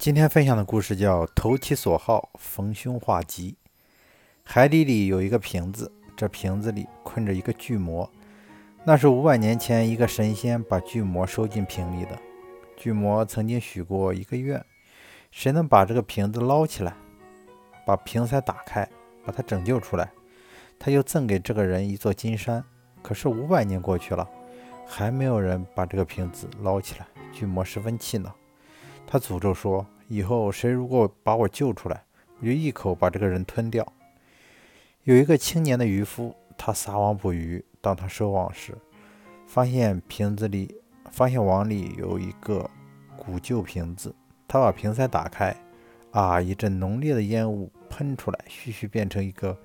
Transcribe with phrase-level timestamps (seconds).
[0.00, 3.54] 今天分享的故事叫“投其所好，逢凶化吉”。
[4.42, 8.10] 海底里有一个瓶子，这瓶子里困着一个巨魔。
[8.82, 12.18] 那是五百年前一个神仙把巨魔收进瓶里的。
[12.78, 14.64] 巨魔曾经许过一个愿：
[15.30, 16.96] 谁能把这个瓶子捞起来，
[17.86, 18.88] 把瓶塞打开，
[19.22, 20.10] 把它拯救出来，
[20.78, 22.64] 他就赠给这个人一座金山。
[23.02, 24.26] 可是五百年过去了，
[24.86, 27.06] 还没有人把这个瓶子捞起来。
[27.34, 28.34] 巨魔十分气恼。
[29.12, 32.04] 他诅咒说：“以后谁如果把我救出来，
[32.38, 33.84] 我就一口把这个人吞掉。”
[35.02, 37.64] 有一个青年的渔夫，他撒网捕鱼。
[37.80, 38.72] 当他收网时，
[39.48, 40.76] 发现瓶子里，
[41.10, 42.70] 发现网里有一个
[43.16, 44.14] 古旧瓶子。
[44.46, 45.56] 他把瓶塞打开，
[46.12, 46.40] 啊！
[46.40, 49.58] 一阵浓烈的烟雾喷出来，徐徐变成一个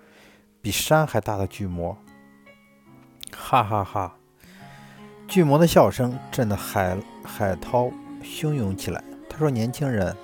[0.60, 1.96] 比山还大的巨魔。
[3.32, 4.16] 哈哈哈！
[5.28, 7.92] 巨魔的笑声震得海海涛
[8.24, 9.04] 汹涌起来。
[9.36, 10.16] 他说：“年轻人，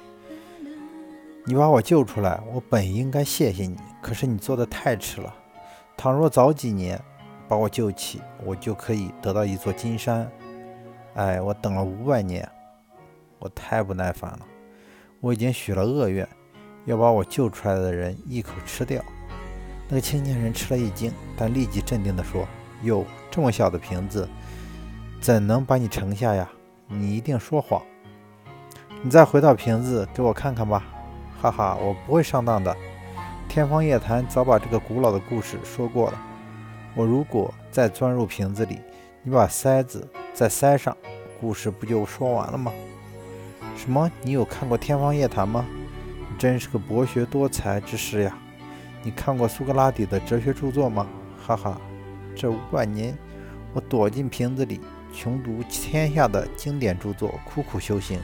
[1.44, 3.76] 你把我救出来，我本应该谢谢你。
[4.02, 5.36] 可是你做的太迟了。
[5.98, 6.98] 倘若早几年
[7.46, 10.26] 把我救起，我就可以得到一座金山。
[11.16, 12.50] 哎，我等了五百年，
[13.38, 14.40] 我太不耐烦了。
[15.20, 16.26] 我已经许了恶愿，
[16.86, 19.04] 要把我救出来的人一口吃掉。”
[19.90, 22.48] 那个青年人吃了一惊，但立即镇定地说
[22.84, 24.26] ：“哟，这么小的瓶子，
[25.20, 26.50] 怎能把你盛下呀？
[26.88, 27.84] 你一定说谎。”
[29.04, 30.84] 你再回到瓶子给我看看吧，
[31.42, 32.76] 哈哈，我不会上当的。
[33.50, 36.22] 天方夜谭早把这个古老的故事说过了。
[36.94, 38.80] 我如果再钻入瓶子里，
[39.24, 40.96] 你把塞子再塞上，
[41.40, 42.72] 故事不就说完了吗？
[43.76, 44.12] 什么？
[44.22, 45.66] 你有看过天方夜谭吗？
[46.30, 48.38] 你真是个博学多才之士呀！
[49.02, 51.08] 你看过苏格拉底的哲学著作吗？
[51.44, 51.82] 哈哈，
[52.36, 53.18] 这五百年，
[53.74, 54.80] 我躲进瓶子里，
[55.12, 58.20] 穷读天下的经典著作，苦苦修行。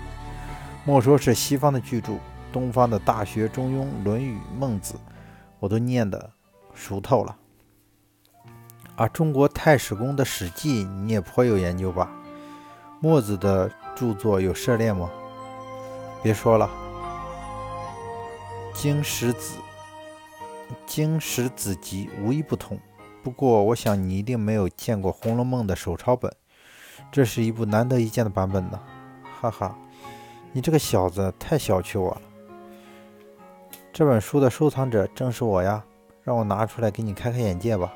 [0.88, 2.14] 莫说是西方的巨著，
[2.50, 4.96] 东方的大学、中庸、论语、孟子，
[5.60, 6.32] 我都念得
[6.74, 7.36] 熟透了。
[8.96, 12.10] 而，中国太史公的《史记》你也颇有研究吧？
[13.02, 15.12] 墨子的著作有涉猎吗？
[16.24, 16.70] 别说了，
[18.74, 19.56] 经史子、
[20.86, 22.80] 经史子集无一不通。
[23.22, 26.34] 不过，我想你一定没有见过《红楼梦》的手抄本，
[27.12, 28.80] 这是一部难得一见的版本呢。
[29.42, 29.78] 哈哈。
[30.58, 32.22] 你这个小子太小觑我了！
[33.94, 35.86] 这本书的收藏者正是我呀，
[36.24, 37.94] 让我拿出来给你开开眼界吧。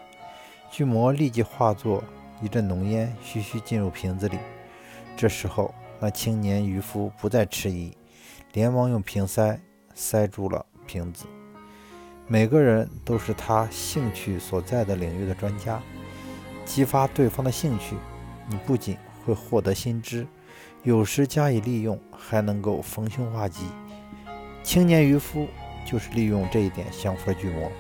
[0.69, 2.03] 巨魔立即化作
[2.39, 4.37] 一阵浓烟，徐徐进入瓶子里。
[5.17, 7.97] 这时候，那青年渔夫不再迟疑，
[8.53, 9.59] 连忙用瓶塞
[9.95, 11.25] 塞住了瓶子。
[12.27, 15.81] 每个人都是他兴趣所在的领域的专家，
[16.63, 17.95] 激发对方的兴趣，
[18.47, 20.27] 你不仅会获得新知。
[20.83, 23.65] 有时加以利用，还能够逢凶化吉。
[24.63, 25.47] 青年渔夫
[25.85, 27.71] 就是利用这一点降服了巨魔，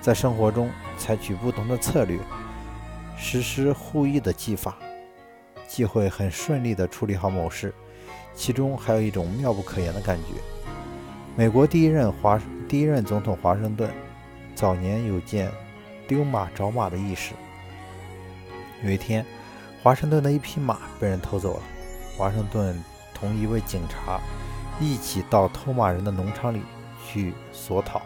[0.00, 2.18] 在生活中采取不同的策略，
[3.14, 4.78] 实施互益的技法，
[5.68, 7.74] 既会很顺利地处理好某事，
[8.34, 10.40] 其中还有一种妙不可言的感觉。
[11.36, 13.90] 美国第一任华第一任总统华盛顿
[14.54, 15.50] 早年有件
[16.08, 17.34] 丢马找马的意识。
[18.82, 19.26] 有一天，
[19.82, 21.62] 华盛顿的一匹马被人偷走了。
[22.20, 22.78] 华盛顿
[23.14, 24.20] 同一位警察
[24.78, 26.60] 一起到偷马人的农场里
[27.02, 28.02] 去索讨，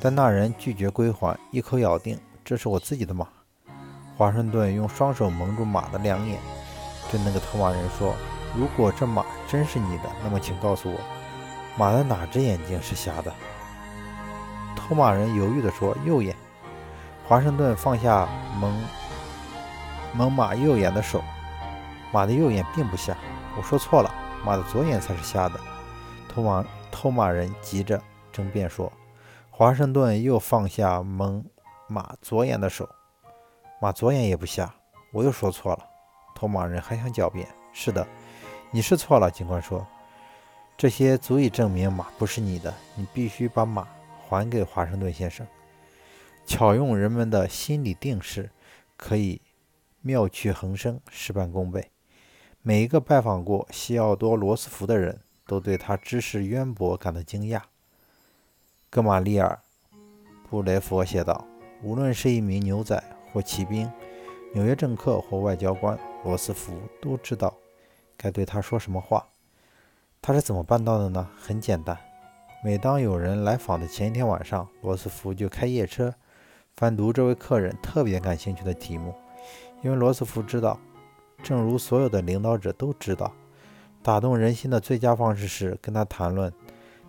[0.00, 3.28] 但那人拒绝归还，一口咬定这是我自己的马。
[4.16, 6.40] 华盛顿用双手蒙住马的两眼，
[7.08, 8.16] 对那个偷马人说
[8.52, 10.98] ：“如果这马真是你的，那么请告诉我，
[11.78, 13.32] 马的哪只眼睛是瞎的？”
[14.74, 16.34] 偷马人犹豫地说：“右眼。”
[17.28, 18.28] 华盛顿放下
[18.60, 18.84] 蒙
[20.14, 21.22] 蒙马右眼的手。
[22.12, 23.16] 马的右眼并不瞎，
[23.56, 24.12] 我说错了，
[24.44, 25.58] 马的左眼才是瞎的。
[26.28, 28.92] 偷马偷马人急着争辩说
[29.50, 31.44] ：“华盛顿又放下蒙
[31.86, 32.88] 马左眼的手，
[33.80, 34.74] 马左眼也不瞎，
[35.12, 35.86] 我又说错了。”
[36.34, 38.06] 偷马人还想狡辩：“是的，
[38.70, 39.86] 你是错了。”警官说
[40.76, 43.86] ：“这些足以证明马不是你的，你必须把马
[44.18, 45.46] 还给华盛顿先生。”
[46.46, 48.50] 巧用人们的心理定势，
[48.96, 49.40] 可以
[50.00, 51.90] 妙趣横生，事半功倍。
[52.62, 57.62] 每一个拜访过西奥多·罗斯福的人都对他知识渊博感到惊讶。
[58.90, 59.58] 戈马利尔·
[60.50, 61.46] 布雷佛写道
[61.82, 63.02] ：“无论是一名牛仔
[63.32, 63.90] 或骑兵，
[64.52, 67.54] 纽约政客或外交官，罗斯福都知道
[68.18, 69.26] 该对他说什么话。
[70.20, 71.30] 他是怎么办到的呢？
[71.38, 71.96] 很简单，
[72.62, 76.14] 每当有人来访的前一天晚上，罗斯福就开夜车，
[76.76, 79.14] 翻读这位客人特别感兴趣的题目，
[79.82, 80.78] 因为罗斯福知道。”
[81.42, 83.32] 正如所有的领导者都知道，
[84.02, 86.52] 打动人心的最佳方式是跟他谈论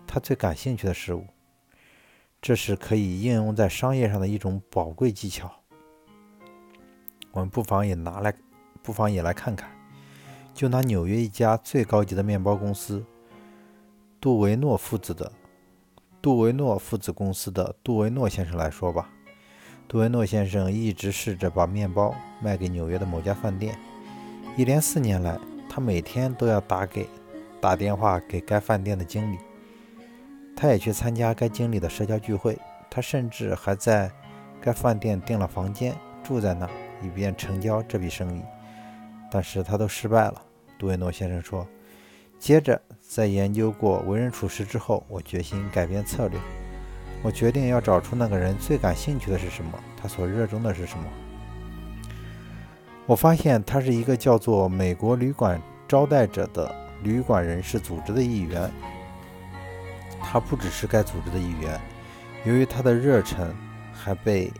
[0.06, 1.24] 他最感兴趣的事物。
[2.40, 5.52] 这是可以应用在商业上的一种宝贵技巧。
[7.30, 8.34] 我们不妨也拿来，
[8.82, 9.70] 不妨也来看看。
[10.52, 13.04] 就拿纽约一家最高级的面包公司
[14.20, 15.32] 杜维诺父子的
[16.20, 19.08] 杜维诺父子公司的杜维诺先生来说吧。
[19.88, 23.78] 杜维诺先生一直试着把面包卖给纽约的某家饭店。
[24.54, 27.08] 一连四年来，他每天都要打给
[27.58, 29.38] 打电话给该饭店的经理。
[30.54, 32.58] 他也去参加该经理的社交聚会，
[32.90, 34.10] 他甚至还在
[34.60, 36.68] 该饭店订了房间，住在那，
[37.02, 38.42] 以便成交这笔生意。
[39.30, 40.42] 但是他都失败了，
[40.78, 41.66] 杜维诺先生说。
[42.38, 46.38] 接着，在研究过为人处事之后，我决心改变策略。
[47.22, 51.04] 我决定要找出那个人最感兴趣的是什么，他所热衷的是什么。
[53.12, 58.70] 我发现他是一个叫做“美国旅馆招待者”的旅馆人士组织的一员。
[60.22, 61.78] 他不只是该组织的一员，
[62.46, 63.54] 由于他的热忱，
[63.92, 64.50] 还被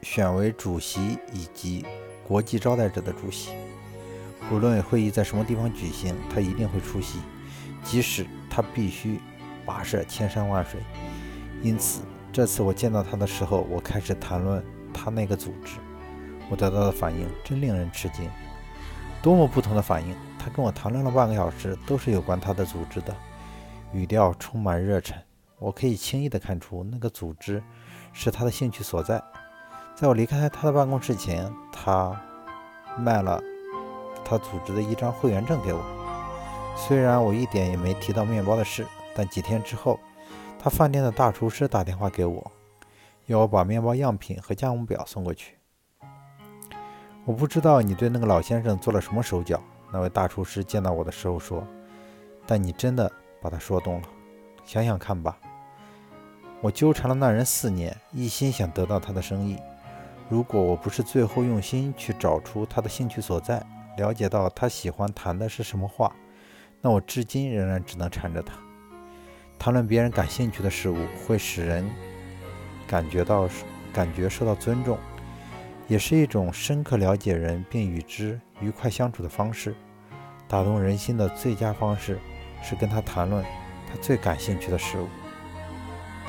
[0.00, 1.84] 选为主席以及
[2.26, 3.50] 国际招待者的主席。
[4.50, 7.18] 无论会议在什么地方举行，他一定会出席，
[7.84, 9.20] 即使他必须
[9.66, 10.80] 跋涉千山万水。
[11.62, 12.00] 因此，
[12.32, 14.64] 这次我见到他的时候，我开始谈论
[14.94, 15.72] 他那个组织。
[16.50, 18.30] 我得到的反应真令人吃惊，
[19.22, 20.16] 多么不同的反应！
[20.38, 23.14] 他跟我谈论了半个小时，都是有关他的组织的。
[23.92, 25.16] 语调充满热忱，
[25.58, 27.62] 我可以轻易地看出那个组织
[28.12, 29.22] 是他的兴趣所在。
[29.94, 32.18] 在我离开他的办公室前，他
[32.96, 33.42] 卖了
[34.24, 35.82] 他组织的一张会员证给我。
[36.76, 39.98] 虽然我一点也没提到面包的事，但几天之后，
[40.58, 42.52] 他饭店的大厨师打电话给我，
[43.26, 45.57] 要我把面包样品和价目表送过去。
[47.28, 51.62] 我不知道你对那个老先生做了什么手脚，那位大厨师见到我的时候说，
[52.46, 53.12] 但你真的。
[53.40, 54.08] 把他说动了，
[54.64, 55.38] 想想看吧。
[56.60, 59.56] 我纠缠了那人四年，一心想得到他的生意。
[60.28, 63.64] 如果我不是最后用心去找出他的兴趣所在，
[63.96, 66.12] 了解到他喜欢谈的是什么话，
[66.80, 68.54] 那我至今仍然只能缠着他。
[69.56, 71.88] 谈论别人感兴趣的事物，会使人
[72.88, 73.48] 感觉到
[73.92, 74.98] 感觉受到尊重，
[75.88, 79.74] 也是一种深刻了解人并与之愉快相处的方式。
[80.46, 82.18] 打动人心的最佳方式。
[82.62, 83.44] 是跟他谈论
[83.88, 85.08] 他最感兴趣的事物。